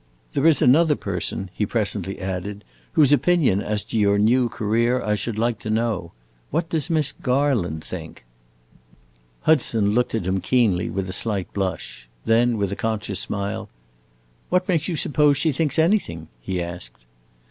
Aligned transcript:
There 0.33 0.47
is 0.47 0.63
another 0.63 0.95
person," 0.95 1.51
he 1.53 1.63
presently 1.63 2.19
added, 2.19 2.63
"whose 2.93 3.13
opinion 3.13 3.61
as 3.61 3.83
to 3.83 3.99
your 3.99 4.17
new 4.17 4.49
career 4.49 4.99
I 4.99 5.13
should 5.13 5.37
like 5.37 5.59
to 5.59 5.69
know. 5.69 6.11
What 6.49 6.69
does 6.69 6.89
Miss 6.89 7.11
Garland 7.11 7.83
think?" 7.83 8.25
Hudson 9.41 9.91
looked 9.91 10.15
at 10.15 10.25
him 10.25 10.39
keenly, 10.41 10.89
with 10.89 11.07
a 11.07 11.13
slight 11.13 11.53
blush. 11.53 12.09
Then, 12.25 12.57
with 12.57 12.71
a 12.71 12.75
conscious 12.75 13.19
smile, 13.19 13.69
"What 14.49 14.67
makes 14.67 14.87
you 14.87 14.95
suppose 14.95 15.37
she 15.37 15.51
thinks 15.51 15.77
anything?" 15.77 16.29
he 16.41 16.63
asked. 16.63 17.05